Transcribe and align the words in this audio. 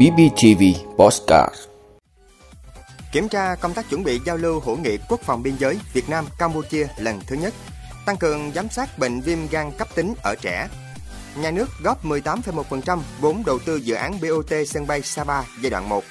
BBTV 0.00 0.62
Postcard 0.98 1.54
Kiểm 3.12 3.28
tra 3.28 3.54
công 3.54 3.74
tác 3.74 3.90
chuẩn 3.90 4.04
bị 4.04 4.20
giao 4.24 4.36
lưu 4.36 4.60
hữu 4.60 4.76
nghị 4.76 4.98
quốc 5.08 5.20
phòng 5.20 5.42
biên 5.42 5.56
giới 5.58 5.78
Việt 5.92 6.08
Nam 6.08 6.26
Campuchia 6.38 6.86
lần 6.96 7.20
thứ 7.26 7.36
nhất. 7.36 7.54
Tăng 8.06 8.16
cường 8.16 8.52
giám 8.54 8.68
sát 8.68 8.98
bệnh 8.98 9.20
viêm 9.20 9.38
gan 9.50 9.72
cấp 9.78 9.88
tính 9.94 10.14
ở 10.22 10.34
trẻ. 10.40 10.68
Nhà 11.36 11.50
nước 11.50 11.68
góp 11.82 12.04
18,1% 12.04 12.98
vốn 13.20 13.42
đầu 13.46 13.58
tư 13.58 13.76
dự 13.76 13.94
án 13.94 14.20
BOT 14.20 14.52
sân 14.66 14.86
bay 14.86 15.02
Sapa 15.02 15.42
giai 15.62 15.70
đoạn 15.70 15.88
1. 15.88 16.04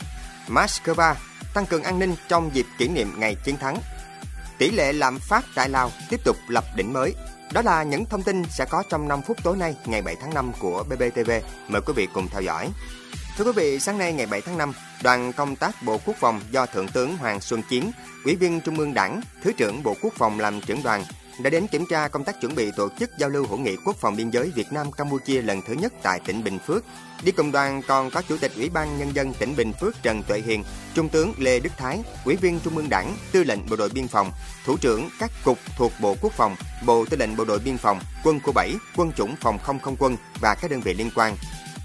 Moscow 0.47 1.13
tăng 1.54 1.66
cường 1.66 1.84
an 1.84 2.00
ninh 2.00 2.16
trong 2.27 2.50
dịp 2.54 2.66
kỷ 2.77 2.88
niệm 2.88 3.13
ngày 3.18 3.36
chiến 3.36 3.57
thắng. 3.57 3.77
Tỷ 4.57 4.71
lệ 4.71 4.93
lạm 4.93 5.20
phát 5.20 5.45
tại 5.55 5.70
Lào 5.70 5.91
tiếp 6.09 6.20
tục 6.25 6.38
lập 6.47 6.63
đỉnh 6.75 6.93
mới. 6.93 7.16
Đó 7.54 7.61
là 7.61 7.84
những 7.84 8.05
thông 8.05 8.23
tin 8.23 8.43
sẽ 8.50 8.66
có 8.66 8.84
trong 8.89 9.07
5 9.07 9.21
phút 9.21 9.38
tối 9.43 9.57
nay 9.57 9.75
ngày 9.86 10.02
7 10.02 10.16
tháng 10.21 10.34
5 10.34 10.52
của 10.59 10.84
BBTV. 10.89 11.31
Mời 11.68 11.81
quý 11.81 11.93
vị 11.95 12.07
cùng 12.13 12.27
theo 12.27 12.41
dõi. 12.41 12.70
Thưa 13.38 13.45
quý 13.45 13.52
vị, 13.55 13.80
sáng 13.80 13.98
nay 13.98 14.13
ngày 14.13 14.26
7 14.26 14.41
tháng 14.41 14.57
5, 14.57 14.73
đoàn 15.03 15.34
công 15.34 15.55
tác 15.55 15.84
Bộ 15.85 15.98
Quốc 16.05 16.16
phòng 16.20 16.41
do 16.52 16.66
Thượng 16.66 16.88
tướng 16.88 17.17
Hoàng 17.17 17.41
Xuân 17.41 17.62
Chiến, 17.70 17.91
Ủy 18.26 18.35
viên 18.35 18.62
Trung 18.62 18.80
ương 18.80 18.93
Đảng, 18.93 19.21
Thứ 19.43 19.52
trưởng 19.57 19.84
Bộ 19.84 19.95
Quốc 20.02 20.13
phòng 20.17 20.40
làm 20.40 20.62
trưởng 20.62 20.84
đoàn 20.84 21.04
đã 21.43 21.49
đến 21.49 21.67
kiểm 21.67 21.85
tra 21.85 22.07
công 22.07 22.23
tác 22.23 22.41
chuẩn 22.41 22.55
bị 22.55 22.71
tổ 22.71 22.89
chức 22.99 23.17
giao 23.17 23.29
lưu 23.29 23.45
hữu 23.48 23.57
nghị 23.57 23.75
quốc 23.85 23.95
phòng 23.95 24.16
biên 24.16 24.29
giới 24.29 24.52
Việt 24.55 24.71
Nam 24.71 24.91
Campuchia 24.91 25.41
lần 25.41 25.62
thứ 25.62 25.73
nhất 25.73 25.93
tại 26.03 26.20
tỉnh 26.25 26.43
Bình 26.43 26.59
Phước. 26.67 26.84
Đi 27.23 27.31
cùng 27.31 27.52
đoàn 27.52 27.81
còn 27.88 28.12
có 28.12 28.21
Chủ 28.21 28.38
tịch 28.38 28.52
Ủy 28.55 28.70
ban 28.70 28.99
Nhân 28.99 29.15
dân 29.15 29.34
tỉnh 29.34 29.55
Bình 29.55 29.73
Phước 29.73 30.03
Trần 30.03 30.23
Tuệ 30.23 30.41
Hiền, 30.41 30.63
Trung 30.93 31.09
tướng 31.09 31.34
Lê 31.38 31.59
Đức 31.59 31.70
Thái, 31.77 32.03
Ủy 32.25 32.35
viên 32.35 32.59
Trung 32.59 32.75
ương 32.77 32.89
Đảng, 32.89 33.17
Tư 33.31 33.43
lệnh 33.43 33.70
Bộ 33.70 33.75
đội 33.75 33.89
Biên 33.89 34.07
phòng, 34.07 34.31
Thủ 34.65 34.77
trưởng 34.77 35.09
các 35.20 35.31
cục 35.43 35.57
thuộc 35.77 35.91
Bộ 36.02 36.15
Quốc 36.21 36.34
phòng, 36.34 36.55
Bộ 36.85 37.05
Tư 37.05 37.17
lệnh 37.17 37.35
Bộ 37.35 37.45
đội 37.45 37.59
Biên 37.59 37.77
phòng, 37.77 37.99
Quân 38.23 38.40
khu 38.43 38.53
7, 38.53 38.73
Quân 38.95 39.12
chủng 39.12 39.35
phòng 39.35 39.59
không 39.63 39.79
không 39.79 39.95
quân 39.99 40.17
và 40.41 40.55
các 40.55 40.71
đơn 40.71 40.81
vị 40.81 40.93
liên 40.93 41.09
quan. 41.15 41.35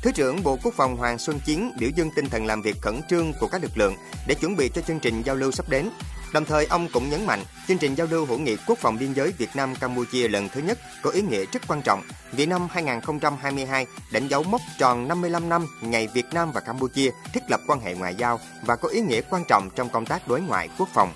Thứ 0.02 0.12
trưởng 0.12 0.42
Bộ 0.42 0.58
Quốc 0.62 0.74
phòng 0.76 0.96
Hoàng 0.96 1.18
Xuân 1.18 1.40
Chiến 1.40 1.72
biểu 1.78 1.90
dương 1.96 2.10
tinh 2.16 2.28
thần 2.28 2.46
làm 2.46 2.62
việc 2.62 2.76
khẩn 2.82 3.00
trương 3.10 3.32
của 3.40 3.46
các 3.46 3.62
lực 3.62 3.78
lượng 3.78 3.96
để 4.26 4.34
chuẩn 4.34 4.56
bị 4.56 4.70
cho 4.74 4.82
chương 4.82 5.00
trình 5.00 5.22
giao 5.22 5.36
lưu 5.36 5.52
sắp 5.52 5.68
đến. 5.68 5.90
Đồng 6.34 6.44
thời 6.44 6.66
ông 6.66 6.88
cũng 6.92 7.10
nhấn 7.10 7.26
mạnh, 7.26 7.44
chương 7.68 7.78
trình 7.78 7.94
giao 7.94 8.06
lưu 8.10 8.26
hữu 8.26 8.38
nghị 8.38 8.56
quốc 8.66 8.78
phòng 8.78 8.98
biên 8.98 9.12
giới 9.12 9.32
Việt 9.38 9.48
Nam 9.54 9.74
Campuchia 9.74 10.28
lần 10.28 10.48
thứ 10.48 10.60
nhất 10.60 10.78
có 11.02 11.10
ý 11.10 11.22
nghĩa 11.22 11.44
rất 11.52 11.62
quan 11.68 11.82
trọng 11.82 12.02
vì 12.32 12.46
năm 12.46 12.68
2022 12.70 13.86
đánh 14.12 14.28
dấu 14.28 14.42
mốc 14.42 14.60
tròn 14.78 15.08
55 15.08 15.48
năm 15.48 15.66
ngày 15.82 16.08
Việt 16.14 16.26
Nam 16.32 16.52
và 16.52 16.60
Campuchia 16.60 17.10
thiết 17.32 17.40
lập 17.48 17.60
quan 17.66 17.80
hệ 17.80 17.94
ngoại 17.94 18.14
giao 18.14 18.40
và 18.66 18.76
có 18.76 18.88
ý 18.88 19.00
nghĩa 19.00 19.20
quan 19.30 19.44
trọng 19.48 19.70
trong 19.76 19.88
công 19.88 20.06
tác 20.06 20.28
đối 20.28 20.40
ngoại 20.40 20.68
quốc 20.78 20.88
phòng. 20.94 21.12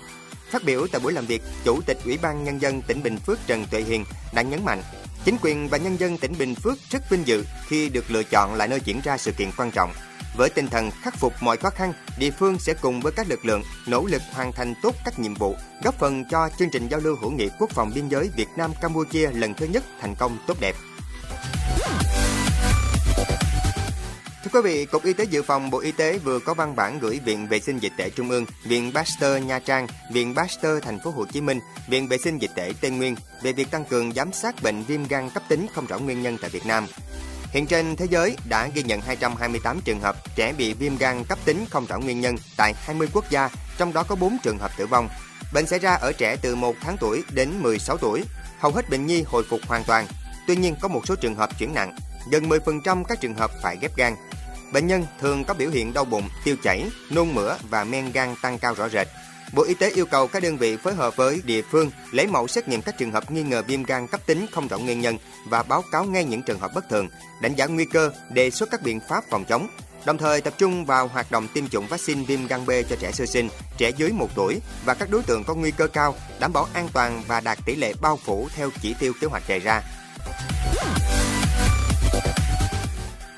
Phát 0.51 0.63
biểu 0.63 0.87
tại 0.91 1.01
buổi 1.03 1.13
làm 1.13 1.25
việc, 1.25 1.41
Chủ 1.65 1.81
tịch 1.81 1.97
Ủy 2.05 2.17
ban 2.17 2.43
Nhân 2.43 2.61
dân 2.61 2.81
tỉnh 2.81 3.03
Bình 3.03 3.17
Phước 3.17 3.39
Trần 3.47 3.65
Tuệ 3.71 3.81
Hiền 3.81 4.05
đã 4.33 4.41
nhấn 4.41 4.65
mạnh 4.65 4.81
Chính 5.25 5.37
quyền 5.41 5.67
và 5.67 5.77
nhân 5.77 5.99
dân 5.99 6.17
tỉnh 6.17 6.33
Bình 6.39 6.55
Phước 6.55 6.77
rất 6.89 7.09
vinh 7.09 7.27
dự 7.27 7.45
khi 7.67 7.89
được 7.89 8.11
lựa 8.11 8.23
chọn 8.23 8.55
là 8.55 8.67
nơi 8.67 8.79
diễn 8.85 9.01
ra 9.03 9.17
sự 9.17 9.31
kiện 9.31 9.49
quan 9.57 9.71
trọng. 9.71 9.91
Với 10.35 10.49
tinh 10.49 10.67
thần 10.67 10.91
khắc 11.01 11.15
phục 11.15 11.33
mọi 11.41 11.57
khó 11.57 11.69
khăn, 11.69 11.93
địa 12.17 12.31
phương 12.31 12.59
sẽ 12.59 12.73
cùng 12.81 13.01
với 13.01 13.11
các 13.11 13.29
lực 13.29 13.45
lượng 13.45 13.61
nỗ 13.87 14.05
lực 14.05 14.21
hoàn 14.31 14.51
thành 14.51 14.73
tốt 14.83 14.95
các 15.05 15.19
nhiệm 15.19 15.33
vụ, 15.33 15.55
góp 15.83 15.99
phần 15.99 16.25
cho 16.25 16.49
chương 16.59 16.69
trình 16.69 16.87
giao 16.87 16.99
lưu 16.99 17.15
hữu 17.21 17.31
nghị 17.31 17.49
quốc 17.59 17.69
phòng 17.69 17.91
biên 17.95 18.07
giới 18.07 18.29
Việt 18.35 18.47
Nam 18.57 18.71
Campuchia 18.81 19.31
lần 19.31 19.53
thứ 19.53 19.65
nhất 19.65 19.83
thành 20.01 20.15
công 20.15 20.37
tốt 20.47 20.57
đẹp. 20.61 20.75
Thưa 24.43 24.61
quý 24.61 24.69
vị, 24.71 24.85
Cục 24.85 25.03
Y 25.03 25.13
tế 25.13 25.23
Dự 25.23 25.43
phòng 25.43 25.69
Bộ 25.69 25.79
Y 25.79 25.91
tế 25.91 26.17
vừa 26.17 26.39
có 26.39 26.53
văn 26.53 26.75
bản 26.75 26.99
gửi 26.99 27.19
Viện 27.25 27.47
Vệ 27.47 27.59
sinh 27.59 27.79
Dịch 27.79 27.93
tễ 27.97 28.09
Trung 28.09 28.29
ương, 28.29 28.45
Viện 28.63 28.91
Pasteur 28.95 29.43
Nha 29.43 29.59
Trang, 29.59 29.87
Viện 30.11 30.35
Pasteur 30.35 30.83
Thành 30.83 30.99
phố 30.99 31.11
Hồ 31.11 31.25
Chí 31.25 31.41
Minh, 31.41 31.59
Viện 31.87 32.07
Vệ 32.07 32.17
sinh 32.17 32.37
Dịch 32.37 32.51
tễ 32.55 32.73
Tây 32.81 32.91
Nguyên 32.91 33.15
về 33.41 33.53
việc 33.53 33.71
tăng 33.71 33.85
cường 33.85 34.11
giám 34.13 34.33
sát 34.33 34.63
bệnh 34.63 34.83
viêm 34.83 35.07
gan 35.07 35.29
cấp 35.29 35.43
tính 35.49 35.67
không 35.73 35.85
rõ 35.85 35.99
nguyên 35.99 36.21
nhân 36.21 36.37
tại 36.41 36.49
Việt 36.49 36.65
Nam. 36.65 36.87
Hiện 37.51 37.67
trên 37.67 37.95
thế 37.95 38.05
giới 38.09 38.35
đã 38.49 38.67
ghi 38.67 38.83
nhận 38.83 39.01
228 39.01 39.81
trường 39.81 39.99
hợp 39.99 40.15
trẻ 40.35 40.53
bị 40.57 40.73
viêm 40.73 40.97
gan 40.97 41.23
cấp 41.23 41.39
tính 41.45 41.65
không 41.69 41.85
rõ 41.85 41.99
nguyên 41.99 42.21
nhân 42.21 42.35
tại 42.57 42.73
20 42.77 43.07
quốc 43.13 43.29
gia, 43.29 43.49
trong 43.77 43.93
đó 43.93 44.03
có 44.03 44.15
4 44.15 44.37
trường 44.43 44.57
hợp 44.57 44.71
tử 44.77 44.85
vong. 44.87 45.09
Bệnh 45.53 45.67
xảy 45.67 45.79
ra 45.79 45.93
ở 45.93 46.11
trẻ 46.11 46.35
từ 46.41 46.55
1 46.55 46.75
tháng 46.81 46.97
tuổi 46.97 47.23
đến 47.33 47.49
16 47.61 47.97
tuổi. 47.97 48.23
Hầu 48.59 48.71
hết 48.71 48.89
bệnh 48.89 49.05
nhi 49.05 49.23
hồi 49.27 49.43
phục 49.49 49.59
hoàn 49.67 49.83
toàn. 49.83 50.07
Tuy 50.47 50.55
nhiên 50.55 50.75
có 50.81 50.87
một 50.87 51.01
số 51.07 51.15
trường 51.15 51.35
hợp 51.35 51.59
chuyển 51.59 51.73
nặng, 51.73 51.95
gần 52.31 52.49
10% 52.49 53.03
các 53.03 53.21
trường 53.21 53.35
hợp 53.35 53.51
phải 53.63 53.77
ghép 53.81 53.95
gan. 53.95 54.15
Bệnh 54.73 54.87
nhân 54.87 55.05
thường 55.19 55.43
có 55.43 55.53
biểu 55.53 55.69
hiện 55.69 55.93
đau 55.93 56.05
bụng, 56.05 56.29
tiêu 56.43 56.55
chảy, 56.63 56.89
nôn 57.09 57.33
mửa 57.33 57.57
và 57.69 57.83
men 57.83 58.11
gan 58.11 58.35
tăng 58.41 58.59
cao 58.59 58.73
rõ 58.73 58.89
rệt. 58.89 59.07
Bộ 59.53 59.63
Y 59.63 59.73
tế 59.73 59.89
yêu 59.89 60.05
cầu 60.05 60.27
các 60.27 60.43
đơn 60.43 60.57
vị 60.57 60.77
phối 60.77 60.95
hợp 60.95 61.15
với 61.15 61.41
địa 61.45 61.61
phương 61.61 61.91
lấy 62.11 62.27
mẫu 62.27 62.47
xét 62.47 62.67
nghiệm 62.67 62.81
các 62.81 62.97
trường 62.97 63.11
hợp 63.11 63.31
nghi 63.31 63.43
ngờ 63.43 63.63
viêm 63.67 63.83
gan 63.83 64.07
cấp 64.07 64.21
tính 64.25 64.45
không 64.51 64.67
rõ 64.67 64.77
nguyên 64.77 65.01
nhân 65.01 65.17
và 65.47 65.63
báo 65.63 65.83
cáo 65.91 66.05
ngay 66.05 66.23
những 66.25 66.43
trường 66.43 66.59
hợp 66.59 66.71
bất 66.75 66.89
thường, 66.89 67.07
đánh 67.41 67.55
giá 67.55 67.65
nguy 67.65 67.85
cơ, 67.85 68.11
đề 68.29 68.49
xuất 68.49 68.69
các 68.71 68.81
biện 68.81 68.99
pháp 69.09 69.23
phòng 69.29 69.45
chống. 69.45 69.67
Đồng 70.05 70.17
thời 70.17 70.41
tập 70.41 70.53
trung 70.57 70.85
vào 70.85 71.07
hoạt 71.07 71.31
động 71.31 71.47
tiêm 71.53 71.67
chủng 71.67 71.87
vaccine 71.87 72.23
viêm 72.23 72.47
gan 72.47 72.65
B 72.65 72.71
cho 72.89 72.95
trẻ 72.99 73.11
sơ 73.11 73.25
sinh, 73.25 73.49
trẻ 73.77 73.91
dưới 73.97 74.11
1 74.11 74.27
tuổi 74.35 74.59
và 74.85 74.93
các 74.93 75.09
đối 75.11 75.23
tượng 75.23 75.43
có 75.43 75.55
nguy 75.55 75.71
cơ 75.71 75.87
cao, 75.87 76.15
đảm 76.39 76.53
bảo 76.53 76.67
an 76.73 76.89
toàn 76.93 77.23
và 77.27 77.39
đạt 77.39 77.57
tỷ 77.65 77.75
lệ 77.75 77.93
bao 78.01 78.19
phủ 78.25 78.47
theo 78.55 78.69
chỉ 78.81 78.95
tiêu 78.99 79.13
kế 79.21 79.27
hoạch 79.27 79.43
đề 79.47 79.59
ra. 79.59 79.81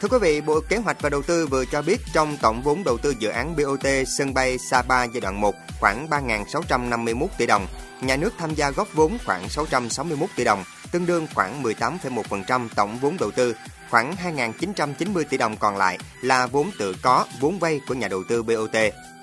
Thưa 0.02 0.08
quý 0.08 0.18
vị, 0.22 0.42
Bộ 0.42 0.60
Kế 0.70 0.78
hoạch 0.78 1.02
và 1.02 1.10
Đầu 1.10 1.22
tư 1.22 1.48
vừa 1.48 1.66
cho 1.66 1.82
biết 1.82 2.02
trong 2.14 2.38
tổng 2.42 2.62
vốn 2.62 2.84
đầu 2.84 2.98
tư 2.98 3.14
dự 3.20 3.30
án 3.30 3.56
BOT 3.56 3.86
sân 4.08 4.34
bay 4.34 4.58
Sapa 4.58 5.04
giai 5.04 5.22
đoạn 5.22 5.42
1 5.42 5.56
khoảng 5.80 6.08
3.651 6.08 7.28
tỷ 7.38 7.46
đồng, 7.46 7.68
nhà 8.02 8.16
nước 8.16 8.34
tham 8.38 8.56
gia 8.56 8.72
góp 8.72 8.88
vốn 8.94 9.18
khoảng 9.26 9.50
661 9.50 10.30
tỷ 10.36 10.44
đồng, 10.44 10.64
tương 10.92 11.06
đương 11.06 11.28
khoảng 11.36 11.64
18,1% 11.64 12.68
tổng 12.76 12.98
vốn 13.02 13.18
đầu 13.20 13.32
tư. 13.32 13.56
Khoảng 13.90 14.16
2.990 14.36 15.24
tỷ 15.30 15.38
đồng 15.38 15.58
còn 15.58 15.78
lại 15.78 15.98
là 16.22 16.48
vốn 16.48 16.72
tự 16.80 16.96
có, 17.02 17.26
vốn 17.40 17.60
vay 17.60 17.82
của 17.88 17.94
nhà 17.94 18.08
đầu 18.08 18.24
tư 18.30 18.44
BOT. 18.44 18.76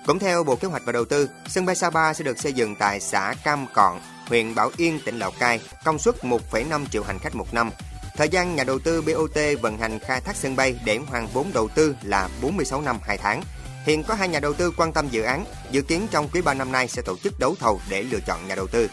Cũng 0.06 0.19
theo 0.19 0.45
Bộ 0.45 0.56
Kế 0.56 0.69
hoạch 0.69 0.83
và 0.84 0.93
Đầu 0.93 1.05
tư, 1.05 1.28
sân 1.47 1.66
bay 1.66 1.77
Sapa 1.77 2.15
sẽ 2.15 2.25
được 2.25 2.39
xây 2.39 2.53
dựng 2.53 2.75
tại 2.75 3.00
xã 3.00 3.34
Cam 3.45 3.66
Cọn, 3.75 4.00
huyện 4.27 4.55
Bảo 4.55 4.71
Yên, 4.77 5.00
tỉnh 5.05 5.19
Lào 5.19 5.31
Cai, 5.31 5.60
công 5.84 5.99
suất 5.99 6.15
1,5 6.25 6.87
triệu 6.87 7.03
hành 7.03 7.19
khách 7.19 7.34
một 7.34 7.55
năm, 7.55 7.71
Thời 8.18 8.28
gian 8.28 8.56
nhà 8.56 8.64
đầu 8.64 8.78
tư 8.78 9.02
BOT 9.02 9.38
vận 9.60 9.78
hành 9.78 9.98
khai 9.98 10.20
thác 10.20 10.36
sân 10.36 10.56
bay 10.56 10.80
để 10.84 10.98
hoàn 11.06 11.26
vốn 11.26 11.50
đầu 11.54 11.68
tư 11.68 11.96
là 12.02 12.28
46 12.42 12.80
năm 12.80 12.98
2 13.02 13.18
tháng. 13.18 13.42
Hiện 13.86 14.02
có 14.02 14.14
hai 14.14 14.28
nhà 14.28 14.40
đầu 14.40 14.52
tư 14.52 14.72
quan 14.76 14.92
tâm 14.92 15.08
dự 15.08 15.22
án, 15.22 15.44
dự 15.70 15.82
kiến 15.82 16.06
trong 16.10 16.28
quý 16.28 16.42
3 16.42 16.54
năm 16.54 16.72
nay 16.72 16.88
sẽ 16.88 17.02
tổ 17.02 17.16
chức 17.16 17.38
đấu 17.38 17.56
thầu 17.60 17.80
để 17.90 18.02
lựa 18.02 18.18
chọn 18.26 18.48
nhà 18.48 18.54
đầu 18.54 18.66
tư. 18.66 18.88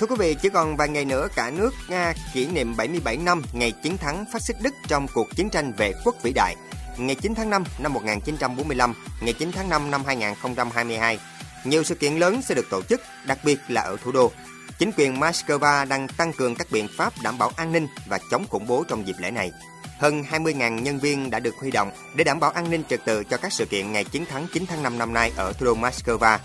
Thưa 0.00 0.06
quý 0.06 0.16
vị, 0.18 0.36
chỉ 0.42 0.48
còn 0.48 0.76
vài 0.76 0.88
ngày 0.88 1.04
nữa 1.04 1.28
cả 1.34 1.50
nước 1.50 1.74
Nga 1.88 2.14
kỷ 2.34 2.46
niệm 2.46 2.76
77 2.76 3.16
năm 3.16 3.42
ngày 3.52 3.72
chiến 3.82 3.98
thắng 3.98 4.24
phát 4.32 4.42
xít 4.42 4.56
Đức 4.62 4.74
trong 4.88 5.06
cuộc 5.14 5.36
chiến 5.36 5.50
tranh 5.50 5.72
vệ 5.72 5.92
quốc 6.04 6.14
vĩ 6.22 6.32
đại. 6.32 6.56
Ngày 6.98 7.14
9 7.14 7.34
tháng 7.34 7.50
5 7.50 7.64
năm 7.78 7.92
1945, 7.92 8.94
ngày 9.20 9.32
9 9.32 9.52
tháng 9.52 9.68
5 9.68 9.90
năm 9.90 10.02
2022, 10.06 11.18
nhiều 11.64 11.84
sự 11.84 11.94
kiện 11.94 12.14
lớn 12.14 12.42
sẽ 12.42 12.54
được 12.54 12.66
tổ 12.70 12.82
chức, 12.82 13.00
đặc 13.26 13.38
biệt 13.44 13.58
là 13.68 13.80
ở 13.80 13.96
thủ 14.04 14.12
đô. 14.12 14.32
Chính 14.78 14.90
quyền 14.96 15.20
Moscow 15.20 15.88
đang 15.88 16.08
tăng 16.08 16.32
cường 16.32 16.54
các 16.54 16.66
biện 16.70 16.88
pháp 16.96 17.12
đảm 17.22 17.38
bảo 17.38 17.50
an 17.56 17.72
ninh 17.72 17.86
và 18.06 18.18
chống 18.30 18.46
khủng 18.50 18.66
bố 18.66 18.84
trong 18.88 19.06
dịp 19.06 19.16
lễ 19.18 19.30
này. 19.30 19.52
Hơn 19.98 20.22
20.000 20.30 20.80
nhân 20.80 20.98
viên 20.98 21.30
đã 21.30 21.38
được 21.38 21.54
huy 21.60 21.70
động 21.70 21.90
để 22.16 22.24
đảm 22.24 22.40
bảo 22.40 22.50
an 22.50 22.70
ninh 22.70 22.82
trật 22.88 23.04
tự 23.04 23.24
cho 23.24 23.36
các 23.36 23.52
sự 23.52 23.64
kiện 23.64 23.92
ngày 23.92 24.04
chiến 24.04 24.26
thắng 24.26 24.46
9 24.52 24.66
tháng 24.66 24.82
5 24.82 24.98
năm 24.98 25.12
nay 25.12 25.32
ở 25.36 25.52
thủ 25.52 25.66
đô 25.66 25.74
Moscow. 25.74 26.38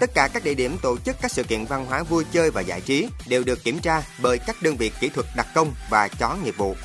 Tất 0.00 0.10
cả 0.14 0.28
các 0.32 0.44
địa 0.44 0.54
điểm 0.54 0.76
tổ 0.82 0.96
chức 0.98 1.16
các 1.22 1.32
sự 1.32 1.42
kiện 1.42 1.64
văn 1.64 1.86
hóa 1.86 2.02
vui 2.02 2.24
chơi 2.32 2.50
và 2.50 2.60
giải 2.60 2.80
trí 2.80 3.08
đều 3.28 3.44
được 3.44 3.64
kiểm 3.64 3.78
tra 3.78 4.02
bởi 4.22 4.38
các 4.46 4.56
đơn 4.62 4.76
vị 4.76 4.90
kỹ 5.00 5.08
thuật 5.08 5.26
đặc 5.36 5.46
công 5.54 5.72
và 5.90 6.08
chó 6.08 6.36
nghiệp 6.44 6.54
vụ. 6.56 6.76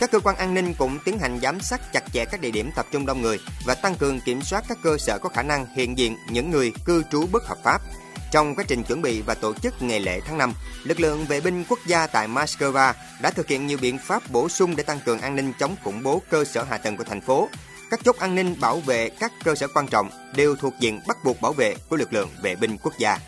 Các 0.00 0.10
cơ 0.10 0.20
quan 0.20 0.36
an 0.36 0.54
ninh 0.54 0.74
cũng 0.74 0.98
tiến 1.04 1.18
hành 1.18 1.40
giám 1.42 1.60
sát 1.60 1.92
chặt 1.92 2.04
chẽ 2.12 2.24
các 2.24 2.40
địa 2.40 2.50
điểm 2.50 2.70
tập 2.76 2.86
trung 2.92 3.06
đông 3.06 3.22
người 3.22 3.38
và 3.66 3.74
tăng 3.74 3.94
cường 3.94 4.20
kiểm 4.20 4.42
soát 4.42 4.64
các 4.68 4.78
cơ 4.82 4.98
sở 4.98 5.18
có 5.18 5.28
khả 5.28 5.42
năng 5.42 5.66
hiện 5.74 5.98
diện 5.98 6.16
những 6.30 6.50
người 6.50 6.72
cư 6.84 7.02
trú 7.10 7.26
bất 7.32 7.46
hợp 7.46 7.58
pháp 7.64 7.82
trong 8.32 8.54
quá 8.54 8.64
trình 8.68 8.82
chuẩn 8.82 9.02
bị 9.02 9.22
và 9.22 9.34
tổ 9.34 9.54
chức 9.54 9.82
ngày 9.82 10.00
lễ 10.00 10.20
tháng 10.26 10.38
5, 10.38 10.52
lực 10.84 11.00
lượng 11.00 11.24
vệ 11.24 11.40
binh 11.40 11.64
quốc 11.68 11.78
gia 11.86 12.06
tại 12.06 12.28
Moscow 12.28 12.92
đã 13.22 13.30
thực 13.30 13.48
hiện 13.48 13.66
nhiều 13.66 13.78
biện 13.80 13.98
pháp 13.98 14.22
bổ 14.30 14.48
sung 14.48 14.76
để 14.76 14.82
tăng 14.82 15.00
cường 15.04 15.20
an 15.20 15.36
ninh 15.36 15.52
chống 15.58 15.76
khủng 15.84 16.02
bố 16.02 16.22
cơ 16.30 16.44
sở 16.44 16.62
hạ 16.62 16.78
tầng 16.78 16.96
của 16.96 17.04
thành 17.04 17.20
phố. 17.20 17.48
Các 17.90 18.00
chốt 18.04 18.16
an 18.18 18.34
ninh 18.34 18.56
bảo 18.60 18.80
vệ 18.80 19.08
các 19.08 19.32
cơ 19.44 19.54
sở 19.54 19.66
quan 19.74 19.86
trọng 19.86 20.10
đều 20.36 20.56
thuộc 20.56 20.74
diện 20.80 21.00
bắt 21.08 21.16
buộc 21.24 21.40
bảo 21.40 21.52
vệ 21.52 21.74
của 21.88 21.96
lực 21.96 22.12
lượng 22.12 22.28
vệ 22.42 22.56
binh 22.56 22.76
quốc 22.82 22.98
gia. 22.98 23.18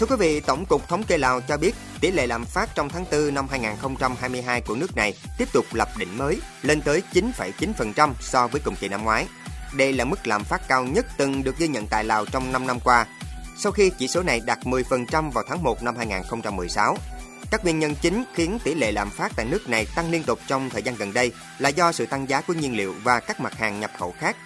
Thưa 0.00 0.06
quý 0.06 0.16
vị, 0.18 0.40
Tổng 0.40 0.66
cục 0.66 0.88
Thống 0.88 1.04
kê 1.04 1.18
Lào 1.18 1.40
cho 1.40 1.56
biết 1.56 1.74
tỷ 2.00 2.10
lệ 2.10 2.26
lạm 2.26 2.44
phát 2.44 2.68
trong 2.74 2.88
tháng 2.88 3.04
4 3.12 3.34
năm 3.34 3.46
2022 3.50 4.60
của 4.60 4.74
nước 4.74 4.96
này 4.96 5.14
tiếp 5.38 5.48
tục 5.52 5.64
lập 5.72 5.88
đỉnh 5.98 6.18
mới, 6.18 6.40
lên 6.62 6.80
tới 6.80 7.02
9,9% 7.12 8.12
so 8.20 8.46
với 8.46 8.60
cùng 8.64 8.74
kỳ 8.80 8.88
năm 8.88 9.04
ngoái. 9.04 9.26
Đây 9.74 9.92
là 9.92 10.04
mức 10.04 10.26
lạm 10.26 10.44
phát 10.44 10.68
cao 10.68 10.84
nhất 10.84 11.06
từng 11.16 11.44
được 11.44 11.58
ghi 11.58 11.68
nhận 11.68 11.86
tại 11.86 12.04
Lào 12.04 12.26
trong 12.26 12.52
5 12.52 12.66
năm 12.66 12.80
qua, 12.80 13.06
sau 13.58 13.72
khi 13.72 13.90
chỉ 13.98 14.08
số 14.08 14.22
này 14.22 14.40
đạt 14.46 14.58
10% 14.64 15.30
vào 15.30 15.44
tháng 15.48 15.62
1 15.62 15.82
năm 15.82 15.96
2016. 15.96 16.96
Các 17.50 17.64
nguyên 17.64 17.78
nhân 17.78 17.94
chính 18.02 18.24
khiến 18.34 18.58
tỷ 18.64 18.74
lệ 18.74 18.92
lạm 18.92 19.10
phát 19.10 19.32
tại 19.36 19.46
nước 19.46 19.68
này 19.68 19.86
tăng 19.94 20.10
liên 20.10 20.22
tục 20.22 20.38
trong 20.46 20.70
thời 20.70 20.82
gian 20.82 20.94
gần 20.96 21.12
đây 21.12 21.32
là 21.58 21.68
do 21.68 21.92
sự 21.92 22.06
tăng 22.06 22.28
giá 22.28 22.40
của 22.40 22.52
nhiên 22.52 22.76
liệu 22.76 22.94
và 23.02 23.20
các 23.20 23.40
mặt 23.40 23.58
hàng 23.58 23.80
nhập 23.80 23.90
khẩu 23.98 24.14
khác. 24.18 24.36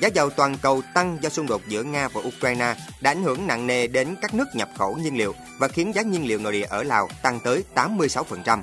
Giá 0.00 0.08
dầu 0.08 0.30
toàn 0.30 0.56
cầu 0.62 0.82
tăng 0.94 1.18
do 1.20 1.28
xung 1.28 1.46
đột 1.46 1.62
giữa 1.68 1.82
Nga 1.82 2.08
và 2.08 2.20
Ukraine 2.20 2.74
đã 3.00 3.10
ảnh 3.10 3.22
hưởng 3.22 3.46
nặng 3.46 3.66
nề 3.66 3.86
đến 3.86 4.16
các 4.22 4.34
nước 4.34 4.48
nhập 4.54 4.68
khẩu 4.78 4.96
nhiên 4.96 5.18
liệu 5.18 5.34
và 5.58 5.68
khiến 5.68 5.94
giá 5.94 6.02
nhiên 6.02 6.26
liệu 6.26 6.38
nội 6.38 6.52
địa 6.52 6.66
ở 6.68 6.82
Lào 6.82 7.08
tăng 7.22 7.40
tới 7.40 7.64
86%. 7.74 8.62